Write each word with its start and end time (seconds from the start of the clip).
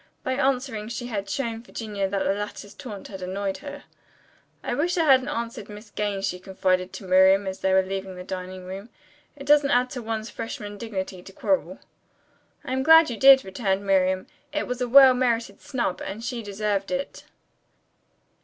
By 0.23 0.33
answering 0.33 0.87
she 0.89 1.05
had 1.05 1.29
shown 1.29 1.61
Virginia 1.61 2.09
that 2.09 2.23
the 2.23 2.33
latter's 2.33 2.73
taunt 2.73 3.07
had 3.09 3.21
annoyed 3.21 3.57
her. 3.57 3.83
"I 4.63 4.73
wish 4.73 4.97
I 4.97 5.05
hadn't 5.05 5.27
answered 5.27 5.69
Miss 5.69 5.91
Gaines," 5.91 6.25
she 6.27 6.39
confided 6.39 6.91
to 6.93 7.03
Miriam 7.03 7.45
as 7.45 7.59
they 7.59 7.71
were 7.71 7.83
leaving 7.83 8.15
the 8.15 8.23
dining 8.23 8.65
room. 8.65 8.89
"It 9.35 9.45
doesn't 9.45 9.69
add 9.69 9.91
to 9.91 10.01
one's 10.01 10.31
freshman 10.31 10.79
dignity 10.79 11.21
to 11.21 11.31
quarrel." 11.31 11.77
"I 12.65 12.73
am 12.73 12.81
glad 12.81 13.11
you 13.11 13.17
did," 13.17 13.45
returned 13.45 13.85
Miriam. 13.85 14.25
"It 14.51 14.65
was 14.65 14.81
a 14.81 14.89
well 14.89 15.13
merited 15.13 15.61
snub, 15.61 16.01
and 16.01 16.23
she 16.23 16.41
deserved 16.41 16.89
it." 16.89 17.25